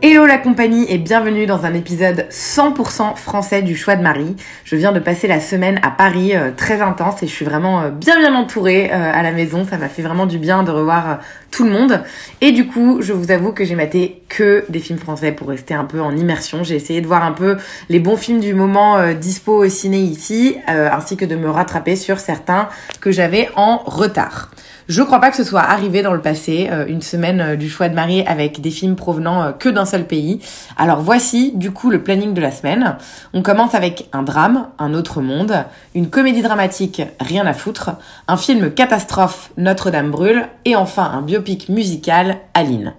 Hello 0.00 0.26
la 0.26 0.38
compagnie 0.38 0.86
et 0.88 0.96
bienvenue 0.96 1.46
dans 1.46 1.64
un 1.64 1.74
épisode 1.74 2.28
100% 2.30 3.16
français 3.16 3.62
du 3.62 3.74
choix 3.74 3.96
de 3.96 4.02
Marie. 4.02 4.36
Je 4.62 4.76
viens 4.76 4.92
de 4.92 5.00
passer 5.00 5.26
la 5.26 5.40
semaine 5.40 5.80
à 5.82 5.90
Paris 5.90 6.36
euh, 6.36 6.52
très 6.56 6.80
intense 6.80 7.20
et 7.24 7.26
je 7.26 7.32
suis 7.32 7.44
vraiment 7.44 7.80
euh, 7.80 7.90
bien 7.90 8.16
bien 8.20 8.32
entourée 8.36 8.92
euh, 8.92 9.12
à 9.12 9.24
la 9.24 9.32
maison. 9.32 9.66
Ça 9.68 9.76
m'a 9.76 9.88
fait 9.88 10.02
vraiment 10.02 10.26
du 10.26 10.38
bien 10.38 10.62
de 10.62 10.70
revoir 10.70 11.18
tout 11.50 11.64
le 11.64 11.70
monde. 11.70 12.04
Et 12.40 12.52
du 12.52 12.68
coup, 12.68 13.02
je 13.02 13.12
vous 13.12 13.32
avoue 13.32 13.50
que 13.50 13.64
j'ai 13.64 13.74
maté 13.74 14.22
que 14.28 14.64
des 14.68 14.78
films 14.78 15.00
français 15.00 15.32
pour 15.32 15.48
rester 15.48 15.74
un 15.74 15.84
peu 15.84 16.00
en 16.00 16.16
immersion. 16.16 16.62
J'ai 16.62 16.76
essayé 16.76 17.00
de 17.00 17.08
voir 17.08 17.24
un 17.24 17.32
peu 17.32 17.56
les 17.88 17.98
bons 17.98 18.16
films 18.16 18.38
du 18.38 18.54
moment 18.54 19.12
dispo 19.14 19.64
au 19.64 19.68
ciné 19.68 19.98
ici, 19.98 20.58
ainsi 20.68 21.16
que 21.16 21.24
de 21.24 21.34
me 21.34 21.50
rattraper 21.50 21.96
sur 21.96 22.20
certains 22.20 22.68
que 23.00 23.10
j'avais 23.10 23.48
en 23.56 23.78
retard. 23.78 24.50
Je 24.88 25.02
crois 25.02 25.20
pas 25.20 25.30
que 25.30 25.36
ce 25.36 25.44
soit 25.44 25.60
arrivé 25.60 26.00
dans 26.00 26.14
le 26.14 26.22
passé, 26.22 26.70
euh, 26.72 26.86
une 26.86 27.02
semaine 27.02 27.42
euh, 27.42 27.56
du 27.56 27.68
choix 27.68 27.90
de 27.90 27.94
Marie 27.94 28.22
avec 28.22 28.62
des 28.62 28.70
films 28.70 28.96
provenant 28.96 29.42
euh, 29.42 29.52
que 29.52 29.68
d'un 29.68 29.84
seul 29.84 30.06
pays. 30.06 30.40
Alors 30.78 31.02
voici 31.02 31.52
du 31.54 31.72
coup 31.72 31.90
le 31.90 32.02
planning 32.02 32.32
de 32.32 32.40
la 32.40 32.50
semaine. 32.50 32.96
On 33.34 33.42
commence 33.42 33.74
avec 33.74 34.08
un 34.14 34.22
drame, 34.22 34.68
Un 34.78 34.94
autre 34.94 35.20
monde, 35.20 35.66
une 35.94 36.08
comédie 36.08 36.40
dramatique, 36.40 37.02
Rien 37.20 37.46
à 37.46 37.52
foutre, 37.52 37.90
un 38.28 38.38
film 38.38 38.70
catastrophe, 38.70 39.50
Notre-Dame 39.58 40.10
brûle, 40.10 40.46
et 40.64 40.74
enfin 40.74 41.04
un 41.04 41.20
biopic 41.20 41.68
musical, 41.68 42.38
Aline. 42.54 42.94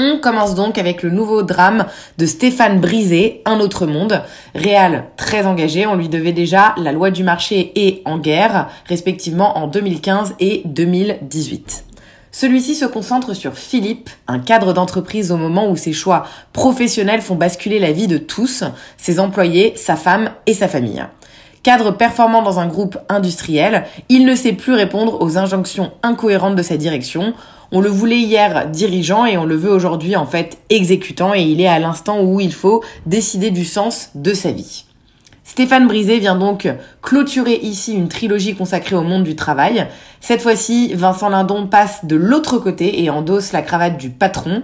On 0.00 0.18
commence 0.18 0.54
donc 0.54 0.78
avec 0.78 1.02
le 1.02 1.10
nouveau 1.10 1.42
drame 1.42 1.86
de 2.18 2.26
Stéphane 2.26 2.78
Brisé, 2.78 3.42
Un 3.44 3.58
autre 3.58 3.84
monde. 3.84 4.22
Réal 4.54 5.06
très 5.16 5.44
engagé, 5.44 5.88
on 5.88 5.96
lui 5.96 6.08
devait 6.08 6.30
déjà 6.30 6.72
La 6.76 6.92
loi 6.92 7.10
du 7.10 7.24
marché 7.24 7.72
et 7.74 8.00
En 8.04 8.16
guerre, 8.16 8.68
respectivement 8.86 9.58
en 9.58 9.66
2015 9.66 10.36
et 10.38 10.62
2018. 10.66 11.84
Celui-ci 12.30 12.76
se 12.76 12.84
concentre 12.84 13.34
sur 13.34 13.54
Philippe, 13.54 14.08
un 14.28 14.38
cadre 14.38 14.72
d'entreprise 14.72 15.32
au 15.32 15.36
moment 15.36 15.68
où 15.68 15.74
ses 15.74 15.92
choix 15.92 16.22
professionnels 16.52 17.20
font 17.20 17.34
basculer 17.34 17.80
la 17.80 17.90
vie 17.90 18.06
de 18.06 18.18
tous, 18.18 18.62
ses 18.98 19.18
employés, 19.18 19.72
sa 19.74 19.96
femme 19.96 20.30
et 20.46 20.54
sa 20.54 20.68
famille. 20.68 21.04
Cadre 21.64 21.90
performant 21.90 22.42
dans 22.42 22.60
un 22.60 22.68
groupe 22.68 22.98
industriel, 23.08 23.84
il 24.08 24.26
ne 24.26 24.36
sait 24.36 24.52
plus 24.52 24.74
répondre 24.74 25.20
aux 25.20 25.38
injonctions 25.38 25.90
incohérentes 26.04 26.54
de 26.54 26.62
sa 26.62 26.76
direction. 26.76 27.34
On 27.70 27.80
le 27.80 27.90
voulait 27.90 28.20
hier 28.20 28.68
dirigeant 28.68 29.26
et 29.26 29.36
on 29.36 29.44
le 29.44 29.56
veut 29.56 29.70
aujourd'hui 29.70 30.16
en 30.16 30.24
fait 30.24 30.58
exécutant 30.70 31.34
et 31.34 31.42
il 31.42 31.60
est 31.60 31.68
à 31.68 31.78
l'instant 31.78 32.22
où 32.22 32.40
il 32.40 32.54
faut 32.54 32.82
décider 33.04 33.50
du 33.50 33.64
sens 33.64 34.10
de 34.14 34.32
sa 34.32 34.52
vie. 34.52 34.84
Stéphane 35.44 35.86
Brisé 35.86 36.18
vient 36.18 36.36
donc 36.36 36.68
clôturer 37.02 37.58
ici 37.62 37.94
une 37.94 38.08
trilogie 38.08 38.54
consacrée 38.54 38.96
au 38.96 39.02
monde 39.02 39.24
du 39.24 39.34
travail. 39.34 39.86
Cette 40.20 40.42
fois-ci, 40.42 40.94
Vincent 40.94 41.30
Lindon 41.30 41.66
passe 41.66 42.04
de 42.04 42.16
l'autre 42.16 42.58
côté 42.58 43.02
et 43.02 43.10
endosse 43.10 43.52
la 43.52 43.62
cravate 43.62 43.96
du 43.96 44.10
patron. 44.10 44.62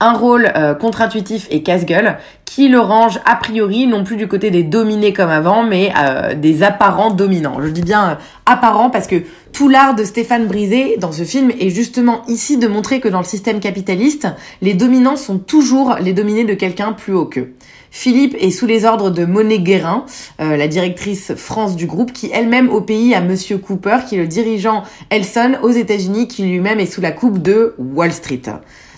Un 0.00 0.12
rôle 0.12 0.52
euh, 0.56 0.74
contre-intuitif 0.74 1.48
et 1.50 1.62
casse-gueule 1.62 2.18
qui 2.44 2.68
le 2.68 2.80
range 2.80 3.20
a 3.24 3.36
priori 3.36 3.86
non 3.86 4.02
plus 4.02 4.16
du 4.16 4.26
côté 4.26 4.50
des 4.50 4.64
dominés 4.64 5.12
comme 5.12 5.30
avant, 5.30 5.62
mais 5.62 5.92
euh, 5.96 6.34
des 6.34 6.62
apparents 6.62 7.10
dominants. 7.10 7.58
Je 7.62 7.68
dis 7.68 7.82
bien 7.82 8.10
euh, 8.10 8.14
apparents 8.46 8.90
parce 8.90 9.06
que 9.06 9.22
tout 9.52 9.68
l'art 9.68 9.94
de 9.94 10.02
Stéphane 10.02 10.46
Brisé 10.46 10.96
dans 10.98 11.12
ce 11.12 11.22
film 11.22 11.52
est 11.60 11.70
justement 11.70 12.22
ici 12.26 12.56
de 12.56 12.66
montrer 12.66 12.98
que 12.98 13.08
dans 13.08 13.20
le 13.20 13.24
système 13.24 13.60
capitaliste, 13.60 14.26
les 14.62 14.74
dominants 14.74 15.14
sont 15.14 15.38
toujours 15.38 15.96
les 16.00 16.12
dominés 16.12 16.44
de 16.44 16.54
quelqu'un 16.54 16.92
plus 16.92 17.12
haut 17.12 17.26
qu'eux. 17.26 17.52
Philippe 17.90 18.36
est 18.40 18.50
sous 18.50 18.66
les 18.66 18.84
ordres 18.84 19.10
de 19.10 19.24
Monet 19.24 19.60
Guérin, 19.60 20.04
euh, 20.40 20.56
la 20.56 20.68
directrice 20.68 21.34
France 21.34 21.76
du 21.76 21.86
groupe, 21.86 22.12
qui 22.12 22.30
elle-même 22.32 22.70
obéit 22.70 23.14
à 23.14 23.20
Monsieur 23.20 23.58
Cooper, 23.58 23.98
qui 24.08 24.16
est 24.16 24.18
le 24.18 24.26
dirigeant 24.26 24.82
Elson 25.10 25.58
aux 25.62 25.70
États-Unis, 25.70 26.28
qui 26.28 26.42
lui-même 26.42 26.80
est 26.80 26.86
sous 26.86 27.00
la 27.00 27.12
coupe 27.12 27.40
de 27.40 27.74
Wall 27.78 28.12
Street. 28.12 28.42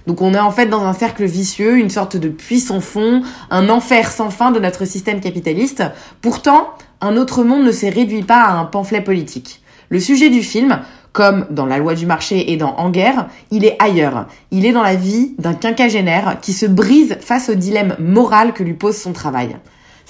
Donc 0.07 0.23
on 0.23 0.35
est 0.35 0.39
en 0.39 0.51
fait 0.51 0.67
dans 0.67 0.85
un 0.85 0.93
cercle 0.93 1.25
vicieux, 1.25 1.79
une 1.79 1.91
sorte 1.91 2.17
de 2.17 2.29
puits 2.29 2.61
sans 2.61 2.81
fond, 2.81 3.23
un 3.51 3.69
enfer 3.69 4.11
sans 4.11 4.31
fin 4.31 4.51
de 4.51 4.61
notre 4.61 4.85
système 4.85 5.21
capitaliste. 5.21 5.85
Pourtant, 6.21 6.69
un 7.01 7.17
autre 7.17 7.45
monde 7.45 7.65
ne 7.65 7.73
se 7.73 7.87
réduit 7.87 8.23
pas 8.23 8.43
à 8.43 8.53
un 8.53 8.65
pamphlet 8.65 9.01
politique. 9.01 9.63
Le 9.89 10.01
sujet 10.01 10.31
du 10.31 10.43
film, 10.43 10.81
comme 11.13 11.47
dans 11.51 11.67
La 11.67 11.79
loi 11.79 11.95
du 11.95 12.07
marché 12.07 12.53
et 12.53 12.57
dans 12.57 12.77
En 12.77 12.91
guerre, 12.91 13.29
il 13.51 13.65
est 13.65 13.77
ailleurs. 13.81 14.29
Il 14.51 14.65
est 14.65 14.73
dans 14.73 14.83
la 14.83 14.95
vie 14.95 15.35
d'un 15.39 15.55
quinquagénaire 15.55 16.39
qui 16.41 16.53
se 16.53 16.67
brise 16.67 17.17
face 17.21 17.49
au 17.49 17.55
dilemme 17.55 17.97
moral 17.99 18.53
que 18.53 18.63
lui 18.63 18.75
pose 18.75 18.97
son 18.97 19.13
travail. 19.13 19.57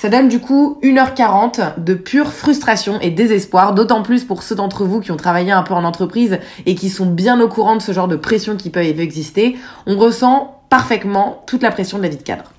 Ça 0.00 0.08
donne 0.08 0.28
du 0.28 0.40
coup 0.40 0.78
1h40 0.82 1.78
de 1.78 1.92
pure 1.92 2.32
frustration 2.32 2.98
et 3.02 3.10
désespoir, 3.10 3.74
d'autant 3.74 4.00
plus 4.00 4.24
pour 4.24 4.42
ceux 4.42 4.54
d'entre 4.54 4.86
vous 4.86 5.00
qui 5.00 5.12
ont 5.12 5.18
travaillé 5.18 5.52
un 5.52 5.62
peu 5.62 5.74
en 5.74 5.84
entreprise 5.84 6.38
et 6.64 6.74
qui 6.74 6.88
sont 6.88 7.04
bien 7.04 7.38
au 7.38 7.48
courant 7.48 7.76
de 7.76 7.82
ce 7.82 7.92
genre 7.92 8.08
de 8.08 8.16
pression 8.16 8.56
qui 8.56 8.70
peut 8.70 8.80
exister. 8.80 9.58
On 9.84 9.98
ressent 9.98 10.62
parfaitement 10.70 11.44
toute 11.46 11.62
la 11.62 11.70
pression 11.70 11.98
de 11.98 12.04
la 12.04 12.08
vie 12.08 12.16
de 12.16 12.22
cadre. 12.22 12.54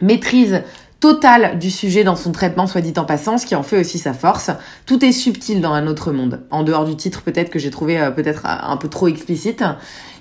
Maîtrise 0.00 0.62
totale 1.04 1.58
du 1.58 1.70
sujet 1.70 2.02
dans 2.02 2.16
son 2.16 2.32
traitement, 2.32 2.66
soit 2.66 2.80
dit 2.80 2.94
en 2.96 3.04
passant, 3.04 3.36
ce 3.36 3.44
qui 3.44 3.54
en 3.54 3.62
fait 3.62 3.78
aussi 3.78 3.98
sa 3.98 4.14
force. 4.14 4.50
Tout 4.86 5.04
est 5.04 5.12
subtil 5.12 5.60
dans 5.60 5.74
un 5.74 5.86
autre 5.86 6.12
monde. 6.12 6.40
En 6.50 6.62
dehors 6.62 6.86
du 6.86 6.96
titre, 6.96 7.20
peut-être 7.20 7.50
que 7.50 7.58
j'ai 7.58 7.70
trouvé 7.70 8.00
euh, 8.00 8.10
peut-être 8.10 8.46
euh, 8.46 8.56
un 8.62 8.78
peu 8.78 8.88
trop 8.88 9.06
explicite. 9.08 9.62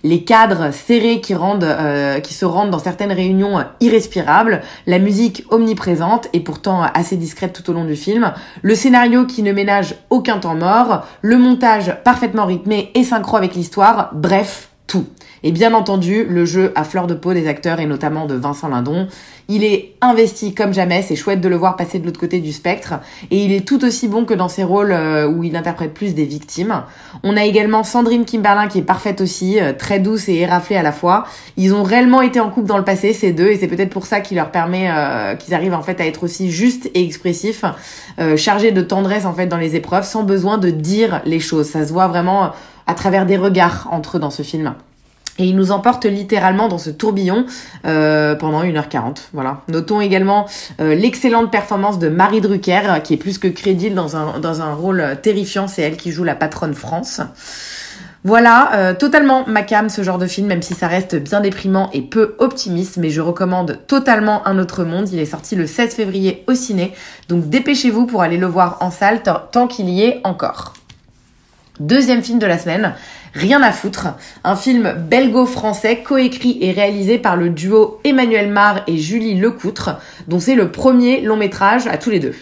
Les 0.03 0.25
cadres 0.25 0.73
serrés 0.73 1.21
qui 1.21 1.35
rendent, 1.35 1.63
euh, 1.63 2.19
qui 2.19 2.33
se 2.33 2.43
rendent 2.43 2.69
dans 2.69 2.79
certaines 2.79 3.13
réunions 3.13 3.63
irrespirables. 3.79 4.59
La 4.85 4.99
musique 4.99 5.45
omniprésente 5.51 6.27
et 6.33 6.41
pourtant 6.41 6.81
assez 6.93 7.15
discrète 7.15 7.53
tout 7.53 7.71
au 7.71 7.73
long 7.73 7.85
du 7.85 7.95
film. 7.95 8.33
Le 8.61 8.75
scénario 8.75 9.25
qui 9.25 9.41
ne 9.41 9.53
ménage 9.53 9.95
aucun 10.09 10.39
temps 10.39 10.55
mort. 10.55 11.07
Le 11.21 11.37
montage 11.37 11.95
parfaitement 12.03 12.45
rythmé 12.45 12.91
et 12.93 13.05
synchro 13.05 13.37
avec 13.37 13.55
l'histoire. 13.55 14.09
Bref, 14.13 14.67
tout. 14.87 15.05
Et 15.43 15.51
bien 15.51 15.73
entendu, 15.73 16.25
le 16.25 16.45
jeu 16.45 16.71
à 16.75 16.83
fleur 16.83 17.07
de 17.07 17.13
peau 17.13 17.33
des 17.33 17.47
acteurs 17.47 17.79
et 17.79 17.85
notamment 17.85 18.25
de 18.25 18.35
Vincent 18.35 18.69
Lindon. 18.69 19.07
Il 19.49 19.65
est 19.65 19.95
investi 19.99 20.53
comme 20.53 20.73
jamais, 20.73 21.01
c'est 21.01 21.17
chouette 21.17 21.41
de 21.41 21.49
le 21.49 21.57
voir 21.57 21.75
passer 21.75 21.99
de 21.99 22.05
l'autre 22.05 22.19
côté 22.19 22.39
du 22.39 22.53
spectre. 22.53 22.93
Et 23.29 23.43
il 23.43 23.51
est 23.51 23.67
tout 23.67 23.83
aussi 23.83 24.07
bon 24.07 24.23
que 24.23 24.33
dans 24.33 24.47
ses 24.47 24.63
rôles 24.63 24.93
euh, 24.93 25.27
où 25.27 25.43
il 25.43 25.57
interprète 25.57 25.93
plus 25.93 26.15
des 26.15 26.23
victimes. 26.23 26.83
On 27.23 27.35
a 27.35 27.43
également 27.43 27.83
Sandrine 27.83 28.23
Kimberlin 28.23 28.67
qui 28.67 28.79
est 28.79 28.83
parfaite 28.83 29.19
aussi, 29.19 29.59
euh, 29.59 29.73
très 29.73 29.99
douce 29.99 30.29
et 30.29 30.35
éraflée 30.35 30.77
à 30.77 30.83
la 30.83 30.93
fois. 30.93 31.25
Ils 31.57 31.73
ont 31.73 31.83
réellement 31.83 32.21
été 32.21 32.39
en 32.39 32.49
couple 32.49 32.67
dans 32.67 32.77
le 32.77 32.83
passé, 32.83 33.11
ces 33.11 33.33
deux, 33.33 33.47
et 33.47 33.57
c'est 33.57 33.67
peut-être 33.67 33.89
pour 33.89 34.05
ça 34.05 34.21
qu'il 34.21 34.37
leur 34.37 34.51
permet, 34.51 34.89
euh, 34.89 35.35
qu'ils 35.35 35.53
arrivent 35.53 35.73
en 35.73 35.81
fait 35.81 35.99
à 35.99 36.05
être 36.05 36.23
aussi 36.23 36.51
justes 36.51 36.89
et 36.93 37.03
expressifs, 37.03 37.65
euh, 38.19 38.37
chargés 38.37 38.71
de 38.71 38.81
tendresse 38.81 39.25
en 39.25 39.33
fait 39.33 39.47
dans 39.47 39.57
les 39.57 39.75
épreuves, 39.75 40.05
sans 40.05 40.23
besoin 40.23 40.57
de 40.57 40.69
dire 40.69 41.21
les 41.25 41.39
choses. 41.39 41.69
Ça 41.69 41.85
se 41.85 41.91
voit 41.91 42.07
vraiment 42.07 42.51
à 42.87 42.93
travers 42.93 43.25
des 43.25 43.37
regards 43.37 43.87
entre 43.91 44.17
eux 44.17 44.19
dans 44.19 44.29
ce 44.29 44.43
film. 44.43 44.73
Et 45.39 45.45
il 45.45 45.55
nous 45.55 45.71
emporte 45.71 46.05
littéralement 46.05 46.67
dans 46.67 46.77
ce 46.77 46.91
tourbillon 46.91 47.45
euh, 47.85 48.35
pendant 48.35 48.63
1h40. 48.63 49.29
Voilà. 49.33 49.61
Notons 49.67 49.99
également 49.99 50.45
euh, 50.79 50.93
l'excellente 50.93 51.51
performance 51.51 51.97
de 51.97 52.07
Marie 52.07 52.41
Drucker, 52.41 53.01
qui 53.03 53.15
est 53.15 53.17
plus 53.17 53.39
que 53.39 53.47
crédible 53.47 53.95
dans 53.95 54.15
un, 54.15 54.39
dans 54.39 54.61
un 54.61 54.73
rôle 54.73 55.17
terrifiant. 55.23 55.67
C'est 55.67 55.81
elle 55.81 55.97
qui 55.97 56.11
joue 56.11 56.23
la 56.23 56.35
patronne 56.35 56.75
France. 56.75 57.21
Voilà, 58.25 58.71
euh, 58.75 58.93
totalement 58.93 59.43
ma 59.47 59.63
cam 59.63 59.89
ce 59.89 60.01
genre 60.01 60.17
de 60.17 60.27
film, 60.27 60.47
même 60.47 60.61
si 60.61 60.73
ça 60.73 60.87
reste 60.87 61.15
bien 61.17 61.41
déprimant 61.41 61.89
et 61.91 62.01
peu 62.01 62.35
optimiste, 62.39 62.95
mais 62.95 63.09
je 63.09 63.19
recommande 63.19 63.79
totalement 63.87 64.47
Un 64.47 64.59
autre 64.59 64.85
monde. 64.85 65.09
Il 65.11 65.19
est 65.19 65.25
sorti 65.25 65.57
le 65.57 65.67
16 65.67 65.93
février 65.93 66.43
au 66.47 66.53
ciné, 66.53 66.93
donc 67.27 67.49
dépêchez-vous 67.49 68.05
pour 68.05 68.21
aller 68.21 68.37
le 68.37 68.47
voir 68.47 68.77
en 68.79 68.91
salle 68.91 69.23
tant 69.51 69.67
qu'il 69.67 69.89
y 69.89 70.03
est 70.03 70.21
encore. 70.23 70.73
Deuxième 71.81 72.23
film 72.23 72.39
de 72.39 72.45
la 72.45 72.57
semaine, 72.57 72.93
Rien 73.33 73.63
à 73.63 73.71
foutre, 73.71 74.09
un 74.43 74.55
film 74.55 74.93
belgo-français 75.09 76.03
coécrit 76.03 76.59
et 76.61 76.71
réalisé 76.71 77.17
par 77.17 77.35
le 77.35 77.49
duo 77.49 77.99
Emmanuel 78.03 78.51
Mar 78.51 78.81
et 78.85 78.97
Julie 78.97 79.33
Lecoutre, 79.33 79.99
dont 80.27 80.39
c'est 80.39 80.53
le 80.53 80.71
premier 80.71 81.21
long 81.21 81.35
métrage 81.35 81.87
à 81.87 81.97
tous 81.97 82.11
les 82.11 82.19
deux. 82.19 82.35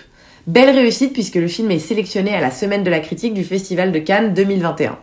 Belle 0.47 0.75
réussite 0.75 1.13
puisque 1.13 1.35
le 1.35 1.47
film 1.47 1.71
est 1.71 1.79
sélectionné 1.79 2.35
à 2.35 2.41
la 2.41 2.51
semaine 2.51 2.83
de 2.83 2.89
la 2.89 2.99
critique 2.99 3.33
du 3.33 3.45
Festival 3.45 3.93
de 3.93 3.99
Cannes 3.99 4.33
2021. 4.33 4.97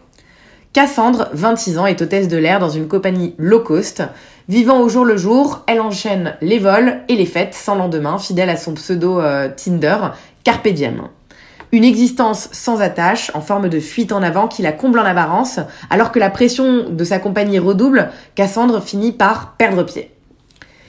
Cassandre, 0.74 1.30
26 1.32 1.78
ans, 1.78 1.86
est 1.86 2.02
hôtesse 2.02 2.28
de 2.28 2.36
l'air 2.36 2.60
dans 2.60 2.68
une 2.68 2.86
compagnie 2.86 3.34
low 3.38 3.60
cost. 3.60 4.02
Vivant 4.50 4.80
au 4.80 4.90
jour 4.90 5.06
le 5.06 5.16
jour, 5.16 5.64
elle 5.66 5.80
enchaîne 5.80 6.36
les 6.42 6.58
vols 6.58 7.00
et 7.08 7.16
les 7.16 7.24
fêtes 7.24 7.54
sans 7.54 7.76
lendemain, 7.76 8.18
fidèle 8.18 8.50
à 8.50 8.58
son 8.58 8.74
pseudo 8.74 9.20
euh, 9.20 9.48
Tinder, 9.56 9.96
Carpe 10.44 10.68
Diem. 10.68 11.08
Une 11.70 11.84
existence 11.84 12.48
sans 12.52 12.80
attache, 12.80 13.30
en 13.34 13.42
forme 13.42 13.68
de 13.68 13.78
fuite 13.78 14.12
en 14.12 14.22
avant 14.22 14.48
qui 14.48 14.62
la 14.62 14.72
comble 14.72 14.98
en 14.98 15.04
apparence, 15.04 15.60
alors 15.90 16.12
que 16.12 16.18
la 16.18 16.30
pression 16.30 16.88
de 16.88 17.04
sa 17.04 17.18
compagnie 17.18 17.58
redouble, 17.58 18.10
Cassandre 18.34 18.82
finit 18.82 19.12
par 19.12 19.54
perdre 19.56 19.82
pied. 19.82 20.10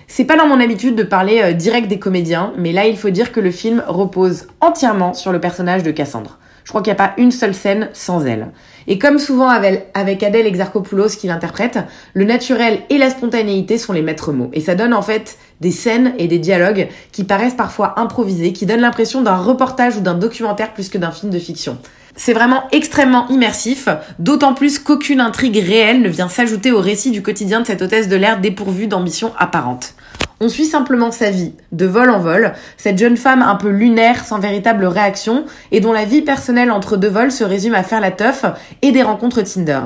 C'est 0.07 0.25
pas 0.25 0.37
dans 0.37 0.47
mon 0.47 0.59
habitude 0.59 0.95
de 0.95 1.03
parler 1.03 1.41
euh, 1.43 1.53
direct 1.53 1.87
des 1.87 1.99
comédiens, 1.99 2.53
mais 2.57 2.71
là 2.71 2.87
il 2.87 2.97
faut 2.97 3.11
dire 3.11 3.31
que 3.31 3.39
le 3.39 3.51
film 3.51 3.83
repose 3.87 4.47
entièrement 4.59 5.13
sur 5.13 5.31
le 5.31 5.39
personnage 5.39 5.83
de 5.83 5.91
Cassandre. 5.91 6.39
Je 6.69 6.71
crois 6.71 6.83
qu'il 6.83 6.93
n'y 6.93 6.99
a 6.99 7.07
pas 7.07 7.15
une 7.17 7.31
seule 7.31 7.55
scène 7.55 7.89
sans 7.93 8.27
elle. 8.27 8.49
Et 8.85 8.99
comme 8.99 9.17
souvent 9.17 9.49
avec 9.49 10.21
Adèle 10.21 10.45
Exarchopoulos 10.45 11.17
qui 11.19 11.25
l'interprète, 11.25 11.79
le 12.13 12.25
naturel 12.25 12.81
et 12.91 12.99
la 12.99 13.09
spontanéité 13.09 13.79
sont 13.79 13.91
les 13.91 14.03
maîtres 14.03 14.31
mots. 14.31 14.51
Et 14.53 14.61
ça 14.61 14.75
donne 14.75 14.93
en 14.93 15.01
fait 15.01 15.39
des 15.61 15.71
scènes 15.71 16.13
et 16.19 16.27
des 16.27 16.37
dialogues 16.37 16.87
qui 17.11 17.23
paraissent 17.23 17.55
parfois 17.55 17.99
improvisés, 17.99 18.53
qui 18.53 18.67
donnent 18.67 18.81
l'impression 18.81 19.23
d'un 19.23 19.37
reportage 19.37 19.97
ou 19.97 20.01
d'un 20.01 20.13
documentaire 20.13 20.75
plus 20.75 20.89
que 20.89 20.99
d'un 20.99 21.09
film 21.09 21.31
de 21.31 21.39
fiction. 21.39 21.79
C'est 22.15 22.33
vraiment 22.33 22.65
extrêmement 22.71 23.27
immersif, 23.29 23.89
d'autant 24.19 24.53
plus 24.53 24.77
qu'aucune 24.77 25.21
intrigue 25.21 25.57
réelle 25.57 26.03
ne 26.03 26.09
vient 26.09 26.29
s'ajouter 26.29 26.71
au 26.71 26.81
récit 26.81 27.09
du 27.09 27.23
quotidien 27.23 27.61
de 27.61 27.65
cette 27.65 27.81
hôtesse 27.81 28.09
de 28.09 28.15
l'air 28.15 28.39
dépourvue 28.39 28.85
d'ambition 28.85 29.33
apparente. 29.39 29.95
On 30.41 30.47
suit 30.47 30.65
simplement 30.65 31.11
sa 31.11 31.31
vie, 31.31 31.51
de 31.73 31.85
vol 31.85 32.09
en 32.09 32.19
vol, 32.19 32.53
cette 32.77 32.97
jeune 32.97 33.17
femme 33.17 33.41
un 33.41 33.55
peu 33.55 33.67
lunaire, 33.67 34.23
sans 34.23 34.39
véritable 34.39 34.85
réaction, 34.85 35.43
et 35.73 35.81
dont 35.81 35.91
la 35.91 36.05
vie 36.05 36.21
personnelle 36.21 36.71
entre 36.71 36.95
deux 36.95 37.09
vols 37.09 37.31
se 37.31 37.43
résume 37.43 37.75
à 37.75 37.83
faire 37.83 37.99
la 37.99 38.11
teuf 38.11 38.45
et 38.81 38.93
des 38.93 39.03
rencontres 39.03 39.41
Tinder. 39.41 39.81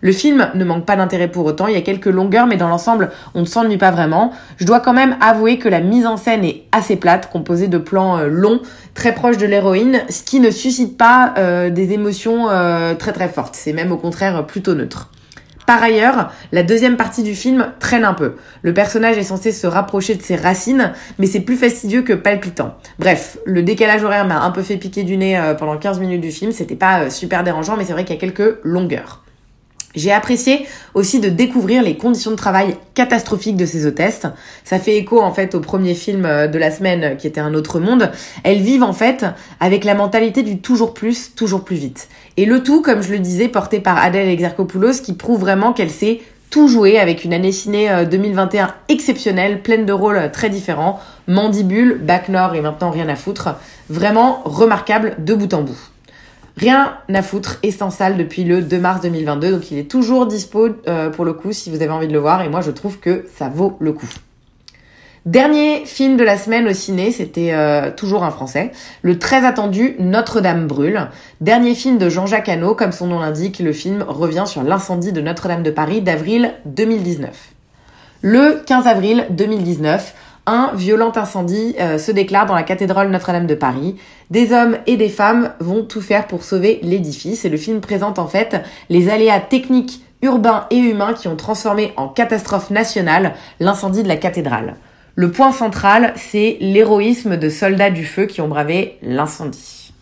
Le 0.00 0.12
film 0.12 0.48
ne 0.54 0.64
manque 0.64 0.86
pas 0.86 0.96
d'intérêt 0.96 1.28
pour 1.28 1.44
autant, 1.44 1.66
il 1.66 1.74
y 1.74 1.76
a 1.76 1.82
quelques 1.82 2.06
longueurs, 2.06 2.46
mais 2.46 2.56
dans 2.56 2.68
l'ensemble, 2.68 3.10
on 3.34 3.40
ne 3.40 3.44
s'ennuie 3.44 3.76
pas 3.76 3.90
vraiment. 3.90 4.32
Je 4.56 4.64
dois 4.64 4.80
quand 4.80 4.94
même 4.94 5.16
avouer 5.20 5.58
que 5.58 5.68
la 5.68 5.80
mise 5.80 6.06
en 6.06 6.16
scène 6.16 6.44
est 6.44 6.62
assez 6.72 6.96
plate, 6.96 7.30
composée 7.30 7.68
de 7.68 7.76
plans 7.76 8.16
euh, 8.16 8.28
longs, 8.28 8.62
très 8.94 9.14
proches 9.14 9.36
de 9.36 9.44
l'héroïne, 9.44 10.00
ce 10.08 10.22
qui 10.22 10.40
ne 10.40 10.50
suscite 10.50 10.96
pas 10.96 11.34
euh, 11.36 11.68
des 11.68 11.92
émotions 11.92 12.48
euh, 12.48 12.94
très 12.94 13.12
très 13.12 13.28
fortes. 13.28 13.54
C'est 13.54 13.74
même 13.74 13.92
au 13.92 13.98
contraire 13.98 14.46
plutôt 14.46 14.74
neutre. 14.74 15.10
Par 15.70 15.84
ailleurs, 15.84 16.32
la 16.50 16.64
deuxième 16.64 16.96
partie 16.96 17.22
du 17.22 17.36
film 17.36 17.72
traîne 17.78 18.04
un 18.04 18.12
peu. 18.12 18.34
Le 18.62 18.74
personnage 18.74 19.16
est 19.18 19.22
censé 19.22 19.52
se 19.52 19.68
rapprocher 19.68 20.16
de 20.16 20.20
ses 20.20 20.34
racines, 20.34 20.92
mais 21.20 21.26
c'est 21.26 21.38
plus 21.38 21.54
fastidieux 21.54 22.02
que 22.02 22.12
palpitant. 22.12 22.74
Bref, 22.98 23.38
le 23.46 23.62
décalage 23.62 24.02
horaire 24.02 24.26
m'a 24.26 24.40
un 24.40 24.50
peu 24.50 24.62
fait 24.62 24.78
piquer 24.78 25.04
du 25.04 25.16
nez 25.16 25.38
euh, 25.38 25.54
pendant 25.54 25.78
15 25.78 26.00
minutes 26.00 26.22
du 26.22 26.32
film, 26.32 26.50
c'était 26.50 26.74
pas 26.74 27.02
euh, 27.02 27.10
super 27.10 27.44
dérangeant, 27.44 27.76
mais 27.76 27.84
c'est 27.84 27.92
vrai 27.92 28.04
qu'il 28.04 28.16
y 28.16 28.18
a 28.18 28.20
quelques 28.20 28.58
longueurs. 28.64 29.22
J'ai 29.96 30.12
apprécié 30.12 30.66
aussi 30.94 31.18
de 31.18 31.28
découvrir 31.28 31.82
les 31.82 31.96
conditions 31.96 32.30
de 32.30 32.36
travail 32.36 32.76
catastrophiques 32.94 33.56
de 33.56 33.66
ces 33.66 33.86
hôtesses. 33.86 34.22
Ça 34.62 34.78
fait 34.78 34.96
écho 34.96 35.20
en 35.20 35.32
fait 35.32 35.56
au 35.56 35.60
premier 35.60 35.94
film 35.94 36.24
euh, 36.24 36.46
de 36.46 36.58
la 36.58 36.70
semaine 36.70 37.16
qui 37.16 37.26
était 37.26 37.40
Un 37.40 37.54
autre 37.54 37.80
monde. 37.80 38.12
Elles 38.44 38.60
vivent 38.60 38.84
en 38.84 38.92
fait 38.92 39.26
avec 39.58 39.84
la 39.84 39.94
mentalité 39.94 40.44
du 40.44 40.58
toujours 40.60 40.94
plus, 40.94 41.34
toujours 41.34 41.64
plus 41.64 41.74
vite. 41.74 42.08
Et 42.36 42.44
le 42.44 42.62
tout, 42.62 42.82
comme 42.82 43.02
je 43.02 43.10
le 43.10 43.18
disais, 43.18 43.48
porté 43.48 43.80
par 43.80 43.98
Adèle 43.98 44.28
Exarchopoulos 44.28 45.00
qui 45.02 45.14
prouve 45.14 45.40
vraiment 45.40 45.72
qu'elle 45.72 45.90
sait 45.90 46.20
tout 46.50 46.68
jouer 46.68 46.98
avec 46.98 47.24
une 47.24 47.32
année 47.32 47.52
ciné 47.52 48.04
2021 48.10 48.64
euh, 48.64 48.68
exceptionnelle, 48.88 49.62
pleine 49.62 49.86
de 49.86 49.92
rôles 49.92 50.16
euh, 50.16 50.28
très 50.28 50.50
différents. 50.50 51.00
Mandibule, 51.26 51.98
Bac 52.00 52.28
Nord 52.28 52.54
et 52.54 52.60
maintenant 52.60 52.90
rien 52.90 53.08
à 53.08 53.16
foutre. 53.16 53.56
Vraiment 53.88 54.42
remarquable 54.44 55.16
de 55.18 55.34
bout 55.34 55.52
en 55.54 55.62
bout. 55.62 55.78
Rien 56.56 56.98
à 57.12 57.22
foutre, 57.22 57.58
essentiel 57.62 58.16
depuis 58.16 58.44
le 58.44 58.62
2 58.62 58.78
mars 58.78 59.00
2022, 59.00 59.52
donc 59.52 59.70
il 59.70 59.78
est 59.78 59.90
toujours 59.90 60.26
dispo 60.26 60.68
euh, 60.88 61.10
pour 61.10 61.24
le 61.24 61.32
coup 61.32 61.52
si 61.52 61.70
vous 61.70 61.76
avez 61.76 61.90
envie 61.90 62.08
de 62.08 62.12
le 62.12 62.18
voir, 62.18 62.42
et 62.42 62.48
moi 62.48 62.60
je 62.60 62.70
trouve 62.70 62.98
que 62.98 63.26
ça 63.36 63.48
vaut 63.48 63.76
le 63.80 63.92
coup. 63.92 64.08
Dernier 65.26 65.84
film 65.84 66.16
de 66.16 66.24
la 66.24 66.38
semaine 66.38 66.66
au 66.66 66.72
ciné, 66.72 67.12
c'était 67.12 67.52
euh, 67.52 67.90
toujours 67.94 68.24
un 68.24 68.30
français, 68.30 68.72
le 69.02 69.18
très 69.18 69.44
attendu 69.44 69.94
Notre-Dame 69.98 70.66
brûle. 70.66 71.08
Dernier 71.42 71.74
film 71.74 71.98
de 71.98 72.08
Jean-Jacques 72.08 72.48
Hano, 72.48 72.74
comme 72.74 72.92
son 72.92 73.06
nom 73.06 73.18
l'indique, 73.18 73.58
le 73.58 73.74
film 73.74 74.02
revient 74.08 74.44
sur 74.46 74.62
l'incendie 74.62 75.12
de 75.12 75.20
Notre-Dame 75.20 75.62
de 75.62 75.70
Paris 75.70 76.00
d'avril 76.00 76.54
2019. 76.64 77.50
Le 78.22 78.62
15 78.66 78.86
avril 78.86 79.26
2019, 79.30 80.14
un 80.46 80.72
violent 80.74 81.12
incendie 81.14 81.74
euh, 81.80 81.98
se 81.98 82.12
déclare 82.12 82.46
dans 82.46 82.54
la 82.54 82.62
cathédrale 82.62 83.10
Notre-Dame 83.10 83.46
de 83.46 83.54
Paris. 83.54 83.96
Des 84.30 84.52
hommes 84.52 84.76
et 84.86 84.96
des 84.96 85.08
femmes 85.08 85.52
vont 85.60 85.84
tout 85.84 86.00
faire 86.00 86.26
pour 86.26 86.44
sauver 86.44 86.80
l'édifice 86.82 87.44
et 87.44 87.48
le 87.48 87.56
film 87.56 87.80
présente 87.80 88.18
en 88.18 88.26
fait 88.26 88.56
les 88.88 89.08
aléas 89.10 89.40
techniques, 89.40 90.02
urbains 90.22 90.66
et 90.70 90.76
humains 90.76 91.14
qui 91.14 91.28
ont 91.28 91.36
transformé 91.36 91.92
en 91.96 92.08
catastrophe 92.08 92.70
nationale 92.70 93.34
l'incendie 93.58 94.02
de 94.02 94.08
la 94.08 94.16
cathédrale. 94.16 94.76
Le 95.14 95.30
point 95.30 95.52
central, 95.52 96.12
c'est 96.16 96.56
l'héroïsme 96.60 97.36
de 97.36 97.48
soldats 97.48 97.90
du 97.90 98.04
feu 98.04 98.26
qui 98.26 98.40
ont 98.40 98.48
bravé 98.48 98.98
l'incendie. 99.02 99.92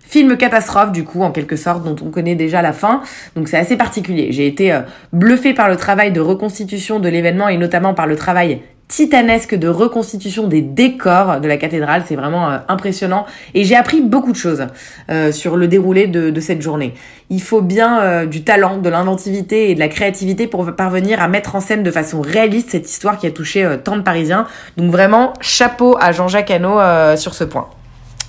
Film 0.00 0.36
catastrophe 0.36 0.90
du 0.90 1.04
coup 1.04 1.22
en 1.22 1.30
quelque 1.30 1.54
sorte 1.54 1.84
dont 1.84 1.94
on 2.04 2.10
connaît 2.10 2.34
déjà 2.34 2.62
la 2.62 2.72
fin, 2.72 3.02
donc 3.36 3.46
c'est 3.46 3.56
assez 3.56 3.76
particulier. 3.76 4.32
J'ai 4.32 4.46
été 4.46 4.72
euh, 4.72 4.80
bluffé 5.12 5.54
par 5.54 5.68
le 5.68 5.76
travail 5.76 6.10
de 6.10 6.20
reconstitution 6.20 6.98
de 6.98 7.08
l'événement 7.08 7.48
et 7.48 7.56
notamment 7.56 7.94
par 7.94 8.08
le 8.08 8.16
travail 8.16 8.60
titanesque 8.90 9.54
de 9.54 9.68
reconstitution 9.68 10.48
des 10.48 10.60
décors 10.60 11.40
de 11.40 11.46
la 11.48 11.56
cathédrale. 11.56 12.02
C'est 12.06 12.16
vraiment 12.16 12.50
euh, 12.50 12.58
impressionnant. 12.68 13.24
Et 13.54 13.64
j'ai 13.64 13.76
appris 13.76 14.00
beaucoup 14.00 14.32
de 14.32 14.36
choses 14.36 14.66
euh, 15.10 15.30
sur 15.32 15.56
le 15.56 15.68
déroulé 15.68 16.08
de, 16.08 16.30
de, 16.30 16.40
cette 16.40 16.60
journée. 16.60 16.94
Il 17.30 17.40
faut 17.40 17.62
bien 17.62 18.02
euh, 18.02 18.26
du 18.26 18.42
talent, 18.42 18.78
de 18.78 18.90
l'inventivité 18.90 19.70
et 19.70 19.74
de 19.74 19.80
la 19.80 19.88
créativité 19.88 20.48
pour 20.48 20.74
parvenir 20.74 21.22
à 21.22 21.28
mettre 21.28 21.54
en 21.54 21.60
scène 21.60 21.84
de 21.84 21.90
façon 21.90 22.20
réaliste 22.20 22.70
cette 22.70 22.90
histoire 22.90 23.16
qui 23.16 23.28
a 23.28 23.30
touché 23.30 23.76
tant 23.84 23.96
de 23.96 24.02
Parisiens. 24.02 24.46
Donc 24.76 24.90
vraiment, 24.90 25.34
chapeau 25.40 25.96
à 26.00 26.10
Jean-Jacques 26.10 26.50
Hano 26.50 26.78
sur 27.16 27.34
ce 27.34 27.44
point. 27.44 27.68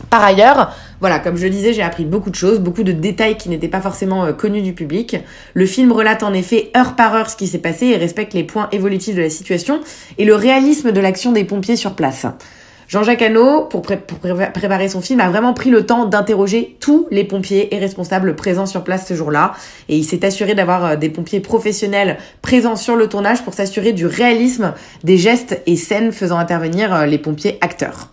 Par 0.09 0.23
ailleurs, 0.23 0.73
voilà, 0.99 1.19
comme 1.19 1.37
je 1.37 1.43
le 1.43 1.49
disais, 1.49 1.73
j'ai 1.73 1.81
appris 1.81 2.05
beaucoup 2.05 2.29
de 2.29 2.35
choses, 2.35 2.59
beaucoup 2.59 2.83
de 2.83 2.91
détails 2.91 3.37
qui 3.37 3.49
n'étaient 3.49 3.67
pas 3.67 3.81
forcément 3.81 4.25
euh, 4.25 4.33
connus 4.33 4.61
du 4.61 4.73
public. 4.73 5.17
Le 5.53 5.65
film 5.65 5.91
relate 5.91 6.23
en 6.23 6.33
effet 6.33 6.71
heure 6.75 6.95
par 6.95 7.15
heure 7.15 7.29
ce 7.29 7.35
qui 7.35 7.47
s'est 7.47 7.59
passé 7.59 7.87
et 7.87 7.97
respecte 7.97 8.33
les 8.33 8.43
points 8.43 8.67
évolutifs 8.71 9.15
de 9.15 9.21
la 9.21 9.29
situation 9.29 9.81
et 10.17 10.25
le 10.25 10.35
réalisme 10.35 10.91
de 10.91 10.99
l'action 10.99 11.31
des 11.31 11.43
pompiers 11.43 11.75
sur 11.75 11.95
place. 11.95 12.25
Jean-Jacques 12.91 13.21
Hano, 13.21 13.61
pour, 13.61 13.83
préparer 13.83 14.89
son 14.89 14.99
film, 14.99 15.21
a 15.21 15.29
vraiment 15.29 15.53
pris 15.53 15.69
le 15.69 15.85
temps 15.85 16.07
d'interroger 16.07 16.75
tous 16.81 17.07
les 17.09 17.23
pompiers 17.23 17.73
et 17.73 17.79
responsables 17.79 18.35
présents 18.35 18.65
sur 18.65 18.83
place 18.83 19.07
ce 19.07 19.13
jour-là. 19.13 19.53
Et 19.87 19.95
il 19.95 20.03
s'est 20.03 20.25
assuré 20.25 20.55
d'avoir 20.55 20.83
euh, 20.83 20.95
des 20.97 21.09
pompiers 21.09 21.39
professionnels 21.39 22.17
présents 22.41 22.75
sur 22.75 22.97
le 22.97 23.07
tournage 23.07 23.43
pour 23.43 23.53
s'assurer 23.53 23.93
du 23.93 24.05
réalisme 24.05 24.73
des 25.05 25.17
gestes 25.17 25.61
et 25.67 25.77
scènes 25.77 26.11
faisant 26.11 26.37
intervenir 26.37 26.93
euh, 26.93 27.05
les 27.05 27.17
pompiers 27.17 27.57
acteurs. 27.61 28.10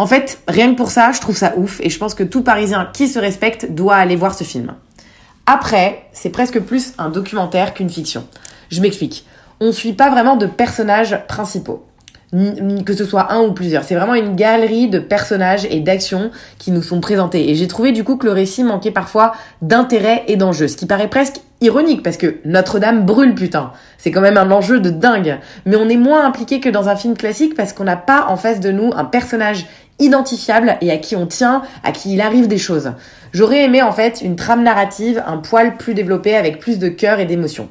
En 0.00 0.06
fait, 0.06 0.38
rien 0.48 0.70
que 0.70 0.78
pour 0.78 0.90
ça, 0.90 1.12
je 1.12 1.20
trouve 1.20 1.36
ça 1.36 1.52
ouf 1.58 1.78
et 1.82 1.90
je 1.90 1.98
pense 1.98 2.14
que 2.14 2.22
tout 2.22 2.40
Parisien 2.40 2.88
qui 2.90 3.06
se 3.06 3.18
respecte 3.18 3.70
doit 3.70 3.96
aller 3.96 4.16
voir 4.16 4.34
ce 4.34 4.44
film. 4.44 4.72
Après, 5.44 6.06
c'est 6.14 6.30
presque 6.30 6.58
plus 6.58 6.94
un 6.96 7.10
documentaire 7.10 7.74
qu'une 7.74 7.90
fiction. 7.90 8.26
Je 8.70 8.80
m'explique. 8.80 9.26
On 9.60 9.66
ne 9.66 9.72
suit 9.72 9.92
pas 9.92 10.08
vraiment 10.08 10.36
de 10.36 10.46
personnages 10.46 11.18
principaux 11.28 11.84
que 12.86 12.94
ce 12.94 13.04
soit 13.04 13.32
un 13.32 13.40
ou 13.40 13.52
plusieurs. 13.52 13.82
C'est 13.82 13.96
vraiment 13.96 14.14
une 14.14 14.36
galerie 14.36 14.88
de 14.88 14.98
personnages 14.98 15.66
et 15.68 15.80
d'actions 15.80 16.30
qui 16.58 16.70
nous 16.70 16.82
sont 16.82 17.00
présentés. 17.00 17.50
Et 17.50 17.54
j'ai 17.56 17.66
trouvé 17.66 17.92
du 17.92 18.04
coup 18.04 18.16
que 18.16 18.26
le 18.26 18.32
récit 18.32 18.62
manquait 18.62 18.92
parfois 18.92 19.32
d'intérêt 19.62 20.24
et 20.28 20.36
d'enjeu, 20.36 20.68
ce 20.68 20.76
qui 20.76 20.86
paraît 20.86 21.08
presque 21.08 21.40
ironique 21.60 22.02
parce 22.02 22.16
que 22.16 22.36
Notre-Dame 22.44 23.04
brûle 23.04 23.34
putain. 23.34 23.72
C'est 23.98 24.12
quand 24.12 24.20
même 24.20 24.38
un 24.38 24.50
enjeu 24.50 24.80
de 24.80 24.90
dingue. 24.90 25.38
Mais 25.66 25.76
on 25.76 25.88
est 25.88 25.96
moins 25.96 26.24
impliqué 26.24 26.60
que 26.60 26.68
dans 26.68 26.88
un 26.88 26.96
film 26.96 27.16
classique 27.16 27.54
parce 27.56 27.72
qu'on 27.72 27.84
n'a 27.84 27.96
pas 27.96 28.26
en 28.28 28.36
face 28.36 28.60
de 28.60 28.70
nous 28.70 28.92
un 28.94 29.04
personnage 29.04 29.66
identifiable 30.00 30.76
et 30.80 30.90
à 30.90 30.96
qui 30.96 31.14
on 31.14 31.26
tient, 31.26 31.62
à 31.84 31.92
qui 31.92 32.14
il 32.14 32.20
arrive 32.20 32.48
des 32.48 32.58
choses. 32.58 32.92
J'aurais 33.32 33.64
aimé 33.64 33.82
en 33.82 33.92
fait 33.92 34.22
une 34.22 34.34
trame 34.34 34.64
narrative 34.64 35.22
un 35.26 35.36
poil 35.36 35.76
plus 35.76 35.94
développée 35.94 36.36
avec 36.36 36.58
plus 36.58 36.78
de 36.78 36.88
cœur 36.88 37.20
et 37.20 37.26
d'émotion. 37.26 37.68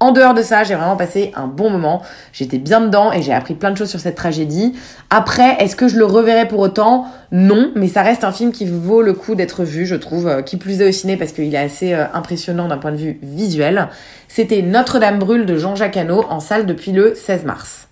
En 0.00 0.12
dehors 0.12 0.32
de 0.32 0.42
ça, 0.42 0.62
j'ai 0.62 0.76
vraiment 0.76 0.96
passé 0.96 1.32
un 1.34 1.48
bon 1.48 1.70
moment. 1.70 2.02
J'étais 2.32 2.58
bien 2.58 2.80
dedans 2.80 3.10
et 3.10 3.20
j'ai 3.20 3.32
appris 3.32 3.54
plein 3.54 3.72
de 3.72 3.76
choses 3.76 3.90
sur 3.90 3.98
cette 3.98 4.14
tragédie. 4.14 4.74
Après, 5.10 5.56
est-ce 5.58 5.74
que 5.74 5.88
je 5.88 5.96
le 5.96 6.04
reverrai 6.04 6.46
pour 6.46 6.60
autant? 6.60 7.06
Non, 7.32 7.72
mais 7.74 7.88
ça 7.88 8.02
reste 8.02 8.22
un 8.22 8.30
film 8.30 8.52
qui 8.52 8.64
vaut 8.64 9.02
le 9.02 9.12
coup 9.12 9.34
d'être 9.34 9.64
vu, 9.64 9.86
je 9.86 9.96
trouve, 9.96 10.28
euh, 10.28 10.42
qui 10.42 10.56
plus 10.56 10.82
est 10.82 10.88
au 10.88 10.92
ciné 10.92 11.16
parce 11.16 11.32
qu'il 11.32 11.52
est 11.52 11.58
assez 11.58 11.94
euh, 11.94 12.04
impressionnant 12.14 12.68
d'un 12.68 12.78
point 12.78 12.92
de 12.92 12.96
vue 12.96 13.18
visuel. 13.24 13.88
C'était 14.28 14.62
Notre-Dame 14.62 15.18
brûle 15.18 15.46
de 15.46 15.56
Jean-Jacques 15.56 15.96
Hano 15.96 16.24
en 16.30 16.38
salle 16.38 16.66
depuis 16.66 16.92
le 16.92 17.16
16 17.16 17.44
mars. 17.44 17.87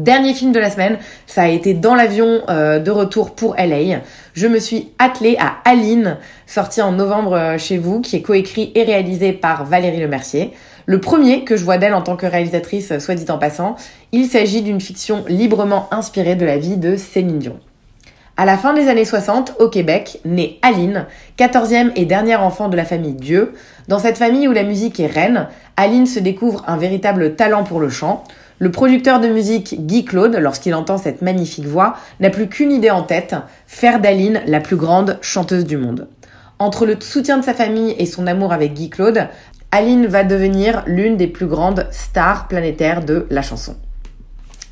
Dernier 0.00 0.32
film 0.32 0.52
de 0.52 0.58
la 0.58 0.70
semaine, 0.70 0.96
ça 1.26 1.42
a 1.42 1.48
été 1.48 1.74
dans 1.74 1.94
l'avion 1.94 2.40
euh, 2.48 2.78
de 2.78 2.90
retour 2.90 3.34
pour 3.34 3.54
LA. 3.56 4.00
Je 4.32 4.46
me 4.46 4.58
suis 4.58 4.88
attelée 4.98 5.36
à 5.38 5.56
Aline, 5.66 6.16
sortie 6.46 6.80
en 6.80 6.92
novembre 6.92 7.56
chez 7.58 7.76
vous, 7.76 8.00
qui 8.00 8.16
est 8.16 8.22
coécrit 8.22 8.72
et 8.74 8.82
réalisé 8.82 9.34
par 9.34 9.66
Valérie 9.66 10.00
Lemercier. 10.00 10.52
Le 10.86 11.02
premier 11.02 11.44
que 11.44 11.54
je 11.58 11.64
vois 11.64 11.76
d'elle 11.76 11.92
en 11.92 12.00
tant 12.00 12.16
que 12.16 12.24
réalisatrice, 12.24 12.98
soit 12.98 13.14
dit 13.14 13.30
en 13.30 13.36
passant, 13.36 13.76
il 14.12 14.24
s'agit 14.24 14.62
d'une 14.62 14.80
fiction 14.80 15.22
librement 15.28 15.86
inspirée 15.92 16.34
de 16.34 16.46
la 16.46 16.56
vie 16.56 16.78
de 16.78 16.96
Céline 16.96 17.38
Dion. 17.38 17.60
À 18.38 18.46
la 18.46 18.56
fin 18.56 18.72
des 18.72 18.88
années 18.88 19.04
60, 19.04 19.56
au 19.58 19.68
Québec, 19.68 20.18
naît 20.24 20.56
Aline, 20.62 21.04
quatorzième 21.36 21.92
et 21.94 22.06
dernière 22.06 22.42
enfant 22.42 22.70
de 22.70 22.76
la 22.78 22.86
famille 22.86 23.12
Dieu. 23.12 23.52
Dans 23.86 23.98
cette 23.98 24.16
famille 24.16 24.48
où 24.48 24.52
la 24.52 24.62
musique 24.62 24.98
est 24.98 25.08
reine, 25.08 25.48
Aline 25.76 26.06
se 26.06 26.20
découvre 26.20 26.64
un 26.66 26.78
véritable 26.78 27.36
talent 27.36 27.64
pour 27.64 27.80
le 27.80 27.90
chant. 27.90 28.24
Le 28.62 28.70
producteur 28.70 29.20
de 29.20 29.28
musique 29.28 29.86
Guy 29.86 30.04
Claude, 30.04 30.36
lorsqu'il 30.36 30.74
entend 30.74 30.98
cette 30.98 31.22
magnifique 31.22 31.64
voix, 31.64 31.96
n'a 32.20 32.28
plus 32.28 32.46
qu'une 32.46 32.70
idée 32.70 32.90
en 32.90 33.02
tête, 33.02 33.34
faire 33.66 34.00
d'Aline 34.00 34.42
la 34.46 34.60
plus 34.60 34.76
grande 34.76 35.16
chanteuse 35.22 35.64
du 35.64 35.78
monde. 35.78 36.08
Entre 36.58 36.84
le 36.84 37.00
soutien 37.00 37.38
de 37.38 37.42
sa 37.42 37.54
famille 37.54 37.94
et 37.96 38.04
son 38.04 38.26
amour 38.26 38.52
avec 38.52 38.74
Guy 38.74 38.90
Claude, 38.90 39.28
Aline 39.72 40.06
va 40.06 40.24
devenir 40.24 40.82
l'une 40.86 41.16
des 41.16 41.26
plus 41.26 41.46
grandes 41.46 41.86
stars 41.90 42.48
planétaires 42.48 43.02
de 43.02 43.26
la 43.30 43.40
chanson. 43.40 43.76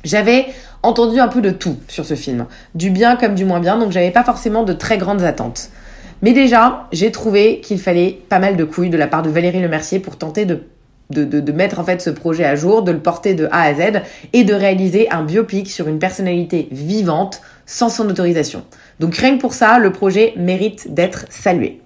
J'avais 0.03 0.45
entendu 0.83 1.19
un 1.19 1.27
peu 1.27 1.41
de 1.41 1.49
tout 1.49 1.77
sur 1.87 2.05
ce 2.05 2.13
film, 2.13 2.45
du 2.75 2.91
bien 2.91 3.15
comme 3.15 3.33
du 3.33 3.43
moins 3.43 3.59
bien, 3.59 3.79
donc 3.79 3.91
j'avais 3.91 4.11
pas 4.11 4.23
forcément 4.23 4.61
de 4.61 4.73
très 4.73 4.99
grandes 4.99 5.23
attentes. 5.23 5.71
Mais 6.21 6.33
déjà, 6.33 6.87
j'ai 6.91 7.11
trouvé 7.11 7.59
qu'il 7.59 7.79
fallait 7.79 8.21
pas 8.29 8.37
mal 8.37 8.55
de 8.55 8.65
couilles 8.65 8.91
de 8.91 8.97
la 8.97 9.07
part 9.07 9.23
de 9.23 9.31
Valérie 9.31 9.61
Lemercier 9.61 9.97
pour 9.97 10.15
tenter 10.19 10.45
de, 10.45 10.61
de, 11.09 11.51
mettre 11.51 11.79
en 11.79 11.83
fait 11.83 12.01
ce 12.01 12.09
projet 12.09 12.45
à 12.45 12.55
jour, 12.55 12.83
de 12.83 12.91
le 12.91 12.99
porter 12.99 13.33
de 13.33 13.47
A 13.51 13.63
à 13.63 13.73
Z 13.73 14.01
et 14.33 14.43
de 14.43 14.53
réaliser 14.53 15.09
un 15.11 15.23
biopic 15.23 15.69
sur 15.69 15.87
une 15.87 15.99
personnalité 15.99 16.67
vivante 16.71 17.41
sans 17.65 17.89
son 17.89 18.07
autorisation. 18.09 18.63
Donc 18.99 19.15
rien 19.15 19.35
que 19.35 19.41
pour 19.41 19.53
ça, 19.53 19.79
le 19.79 19.91
projet 19.91 20.33
mérite 20.37 20.93
d'être 20.93 21.25
salué. 21.29 21.81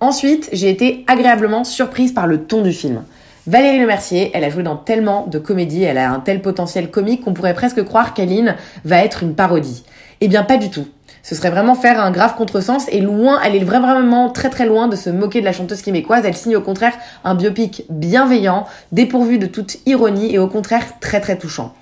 Ensuite, 0.00 0.48
j'ai 0.52 0.68
été 0.68 1.04
agréablement 1.06 1.64
surprise 1.64 2.12
par 2.12 2.26
le 2.26 2.44
ton 2.44 2.62
du 2.62 2.72
film. 2.72 3.04
Valérie 3.46 3.80
Lemercier, 3.80 4.30
elle 4.34 4.44
a 4.44 4.50
joué 4.50 4.62
dans 4.62 4.76
tellement 4.76 5.26
de 5.26 5.38
comédies, 5.38 5.82
elle 5.82 5.98
a 5.98 6.10
un 6.10 6.20
tel 6.20 6.40
potentiel 6.40 6.90
comique 6.90 7.22
qu'on 7.22 7.34
pourrait 7.34 7.54
presque 7.54 7.82
croire 7.84 8.14
qu'Aline 8.14 8.56
va 8.84 9.04
être 9.04 9.22
une 9.22 9.34
parodie. 9.34 9.84
Eh 10.20 10.28
bien 10.28 10.44
pas 10.44 10.56
du 10.56 10.70
tout. 10.70 10.86
Ce 11.22 11.36
serait 11.36 11.50
vraiment 11.50 11.74
faire 11.74 12.00
un 12.00 12.10
grave 12.10 12.34
contresens 12.36 12.88
et 12.88 13.00
loin, 13.00 13.40
elle 13.44 13.54
est 13.54 13.64
vraiment 13.64 14.30
très 14.30 14.50
très 14.50 14.66
loin 14.66 14.88
de 14.88 14.96
se 14.96 15.08
moquer 15.08 15.40
de 15.40 15.44
la 15.44 15.52
chanteuse 15.52 15.80
québécoise. 15.80 16.24
Elle 16.26 16.36
signe 16.36 16.56
au 16.56 16.60
contraire 16.60 16.94
un 17.22 17.36
biopic 17.36 17.84
bienveillant, 17.90 18.66
dépourvu 18.90 19.38
de 19.38 19.46
toute 19.46 19.76
ironie 19.86 20.34
et 20.34 20.38
au 20.38 20.48
contraire 20.48 20.98
très 21.00 21.20
très 21.20 21.38
touchant. 21.38 21.74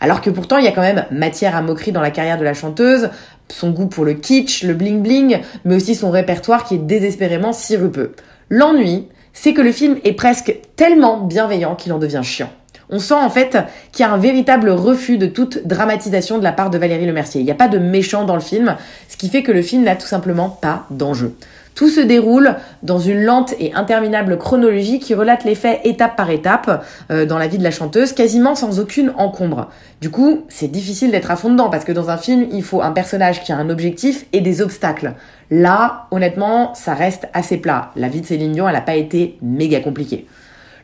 Alors 0.00 0.20
que 0.20 0.30
pourtant, 0.30 0.58
il 0.58 0.64
y 0.64 0.68
a 0.68 0.72
quand 0.72 0.82
même 0.82 1.04
matière 1.10 1.56
à 1.56 1.62
moquerie 1.62 1.92
dans 1.92 2.00
la 2.00 2.10
carrière 2.10 2.38
de 2.38 2.44
la 2.44 2.54
chanteuse, 2.54 3.10
son 3.48 3.70
goût 3.70 3.86
pour 3.86 4.04
le 4.04 4.14
kitsch, 4.14 4.62
le 4.62 4.74
bling 4.74 5.02
bling, 5.02 5.40
mais 5.64 5.76
aussi 5.76 5.94
son 5.94 6.10
répertoire 6.10 6.64
qui 6.64 6.74
est 6.74 6.78
désespérément 6.78 7.52
sirupeux. 7.52 8.14
L'ennui, 8.50 9.08
c'est 9.32 9.52
que 9.52 9.60
le 9.60 9.72
film 9.72 9.98
est 10.04 10.12
presque 10.12 10.56
tellement 10.76 11.20
bienveillant 11.20 11.74
qu'il 11.74 11.92
en 11.92 11.98
devient 11.98 12.22
chiant. 12.22 12.50
On 12.90 12.98
sent 12.98 13.14
en 13.14 13.30
fait 13.30 13.58
qu'il 13.92 14.04
y 14.04 14.08
a 14.08 14.12
un 14.12 14.18
véritable 14.18 14.70
refus 14.70 15.18
de 15.18 15.26
toute 15.26 15.66
dramatisation 15.66 16.38
de 16.38 16.44
la 16.44 16.52
part 16.52 16.70
de 16.70 16.78
Valérie 16.78 17.06
Lemercier. 17.06 17.40
Il 17.40 17.44
n'y 17.44 17.50
a 17.50 17.56
pas 17.56 17.68
de 17.68 17.78
méchant 17.78 18.24
dans 18.24 18.34
le 18.34 18.40
film, 18.40 18.76
ce 19.08 19.16
qui 19.16 19.28
fait 19.28 19.42
que 19.42 19.52
le 19.52 19.62
film 19.62 19.82
n'a 19.84 19.96
tout 19.96 20.06
simplement 20.06 20.48
pas 20.48 20.86
d'enjeu. 20.90 21.34
Tout 21.76 21.90
se 21.90 22.00
déroule 22.00 22.54
dans 22.82 22.98
une 22.98 23.22
lente 23.22 23.54
et 23.60 23.74
interminable 23.74 24.38
chronologie 24.38 24.98
qui 24.98 25.14
relate 25.14 25.44
les 25.44 25.54
faits 25.54 25.80
étape 25.84 26.16
par 26.16 26.30
étape 26.30 26.82
euh, 27.10 27.26
dans 27.26 27.36
la 27.36 27.48
vie 27.48 27.58
de 27.58 27.62
la 27.62 27.70
chanteuse, 27.70 28.14
quasiment 28.14 28.54
sans 28.54 28.80
aucune 28.80 29.12
encombre. 29.18 29.68
Du 30.00 30.08
coup, 30.08 30.46
c'est 30.48 30.68
difficile 30.68 31.10
d'être 31.10 31.30
à 31.30 31.36
fond 31.36 31.50
dedans 31.50 31.68
parce 31.68 31.84
que 31.84 31.92
dans 31.92 32.08
un 32.08 32.16
film, 32.16 32.46
il 32.50 32.62
faut 32.62 32.80
un 32.80 32.92
personnage 32.92 33.42
qui 33.42 33.52
a 33.52 33.58
un 33.58 33.68
objectif 33.68 34.24
et 34.32 34.40
des 34.40 34.62
obstacles. 34.62 35.12
Là, 35.50 36.06
honnêtement, 36.12 36.74
ça 36.74 36.94
reste 36.94 37.28
assez 37.34 37.58
plat. 37.58 37.90
La 37.94 38.08
vie 38.08 38.22
de 38.22 38.26
Céline 38.26 38.52
Dion, 38.52 38.66
elle 38.66 38.74
n'a 38.74 38.80
pas 38.80 38.96
été 38.96 39.36
méga 39.42 39.80
compliquée. 39.80 40.26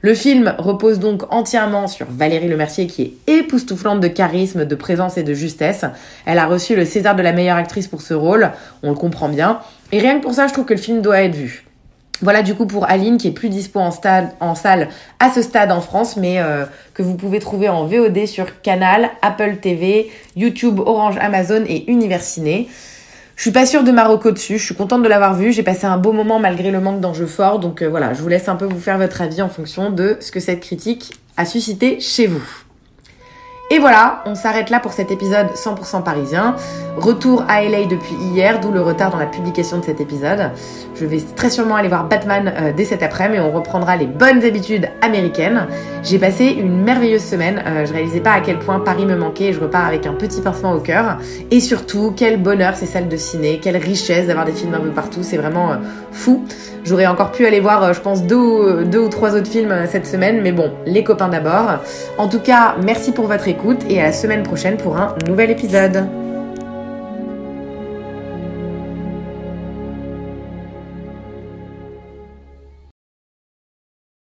Le 0.05 0.15
film 0.15 0.57
repose 0.59 0.99
donc 0.99 1.33
entièrement 1.33 1.87
sur 1.87 2.07
Valérie 2.11 2.49
Lemercier 2.49 2.89
qui 2.89 3.03
est 3.03 3.33
époustouflante 3.39 4.01
de 4.01 4.09
charisme, 4.09 4.65
de 4.65 4.75
présence 4.75 5.17
et 5.17 5.23
de 5.23 5.33
justesse. 5.33 5.85
Elle 6.27 6.41
a 6.41 6.47
reçu 6.47 6.75
le 6.75 6.85
César 6.85 7.15
de 7.15 7.23
la 7.23 7.33
meilleure 7.33 7.57
actrice 7.57 7.87
pour 7.87 8.03
ce 8.03 8.13
rôle, 8.13 8.51
on 8.83 8.91
le 8.91 8.97
comprend 8.97 9.29
bien. 9.29 9.61
Et 9.93 10.01
rien 10.01 10.19
que 10.19 10.23
pour 10.23 10.35
ça, 10.35 10.49
je 10.49 10.53
trouve 10.53 10.65
que 10.65 10.75
le 10.75 10.81
film 10.81 11.03
doit 11.03 11.23
être 11.23 11.37
vu. 11.37 11.65
Voilà 12.21 12.43
du 12.43 12.55
coup 12.55 12.67
pour 12.67 12.89
Aline 12.89 13.17
qui 13.17 13.29
est 13.29 13.33
plus 13.33 13.49
dispo 13.49 13.79
en, 13.79 13.91
salle 13.93 14.89
à 15.21 15.31
ce 15.31 15.41
stade 15.41 15.71
en 15.71 15.81
France, 15.81 16.17
mais 16.17 16.41
euh, 16.41 16.65
que 16.95 17.03
vous 17.03 17.15
pouvez 17.15 17.39
trouver 17.39 17.69
en 17.69 17.85
VOD 17.85 18.27
sur 18.27 18.61
Canal, 18.61 19.11
Apple 19.23 19.59
TV, 19.61 20.11
YouTube, 20.35 20.81
Orange, 20.81 21.17
Amazon 21.21 21.65
et 21.69 21.89
Universiné. 21.89 22.69
Je 23.37 23.43
suis 23.43 23.51
pas 23.51 23.67
sûre 23.67 23.83
de 23.83 23.91
Marocco 23.91 24.31
dessus, 24.31 24.59
je 24.59 24.65
suis 24.65 24.75
contente 24.75 25.03
de 25.03 25.09
l'avoir 25.09 25.35
vu, 25.35 25.53
j'ai 25.53 25.63
passé 25.63 25.87
un 25.87 25.97
beau 25.97 26.13
moment 26.13 26.39
malgré 26.39 26.71
le 26.71 26.81
manque 26.81 27.01
d'enjeux 27.01 27.27
forts, 27.27 27.59
donc 27.59 27.83
euh, 27.83 27.89
voilà, 27.89 28.13
je 28.13 28.23
vous 28.23 28.29
laisse 28.29 28.49
un 28.49 28.57
peu 28.57 28.67
vous 28.67 28.79
faire 28.79 28.99
votre 28.99 29.21
avis 29.23 29.43
en 29.43 29.49
fonction 29.49 29.91
de 29.91 30.17
ce 30.21 30.31
que 30.31 30.39
cette 30.41 30.61
critique 30.61 31.15
a 31.37 31.45
suscité 31.45 31.99
chez 31.99 32.27
vous. 32.27 32.43
Et 33.73 33.79
voilà, 33.79 34.23
on 34.27 34.35
s'arrête 34.35 34.69
là 34.69 34.81
pour 34.81 34.93
cet 34.93 35.11
épisode 35.11 35.47
100% 35.55 36.03
parisien. 36.03 36.57
Retour 36.99 37.43
à 37.49 37.63
LA 37.63 37.87
depuis 37.87 38.15
hier, 38.21 38.61
d'où 38.61 38.71
le 38.71 38.83
retard 38.83 39.11
dans 39.11 39.17
la 39.17 39.25
publication 39.25 39.79
de 39.79 39.85
cet 39.87 39.99
épisode. 39.99 40.51
Je 40.95 41.07
vais 41.07 41.23
très 41.35 41.49
sûrement 41.49 41.77
aller 41.77 41.89
voir 41.89 42.07
Batman 42.07 42.53
euh, 42.55 42.73
dès 42.77 42.85
cet 42.85 43.03
après-midi 43.03 43.39
et 43.39 43.41
on 43.41 43.51
reprendra 43.51 43.97
les 43.97 44.07
bonnes 44.07 44.45
habitudes 44.45 44.91
américaines. 45.01 45.69
J'ai 46.03 46.19
passé 46.19 46.49
une 46.49 46.83
merveilleuse 46.83 47.25
semaine, 47.25 47.63
euh, 47.67 47.87
je 47.87 47.95
réalisais 47.95 48.21
pas 48.21 48.33
à 48.33 48.41
quel 48.41 48.59
point 48.59 48.79
Paris 48.79 49.07
me 49.07 49.17
manquait 49.17 49.47
et 49.47 49.53
je 49.55 49.61
repars 49.61 49.87
avec 49.87 50.07
un 50.07 50.13
petit 50.13 50.43
pincement 50.43 50.73
au 50.73 50.81
cœur. 50.81 51.17
Et 51.51 51.61
surtout, 51.61 52.13
quel 52.15 52.43
bonheur 52.43 52.77
ces 52.77 52.85
salles 52.85 53.09
de 53.09 53.17
ciné, 53.17 53.59
quelle 53.59 53.79
richesse 53.79 54.27
d'avoir 54.27 54.45
des 54.45 54.53
films 54.53 54.75
un 54.75 54.81
peu 54.81 54.91
partout, 54.91 55.23
c'est 55.23 55.39
vraiment 55.39 55.73
euh, 55.73 55.77
fou. 56.13 56.45
J'aurais 56.85 57.07
encore 57.07 57.31
pu 57.33 57.47
aller 57.47 57.61
voir, 57.61 57.95
je 57.95 58.01
pense, 58.01 58.25
deux 58.25 58.37
ou, 58.99 59.09
trois 59.09 59.37
autres 59.37 59.47
films 59.47 59.73
cette 59.89 60.07
semaine, 60.07 60.41
mais 60.43 60.51
bon, 60.51 60.73
les 60.85 61.05
copains 61.05 61.29
d'abord. 61.29 61.79
En 62.19 62.27
tout 62.29 62.41
cas, 62.41 62.75
merci 62.83 63.13
pour 63.13 63.29
votre 63.29 63.47
et 63.89 64.01
à 64.01 64.05
la 64.05 64.13
semaine 64.13 64.43
prochaine 64.43 64.77
pour 64.77 64.97
un 64.97 65.15
nouvel 65.27 65.51
épisode. 65.51 66.22